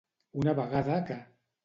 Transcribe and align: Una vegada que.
Una 0.43 0.55
vegada 0.59 0.97
que. 1.11 1.19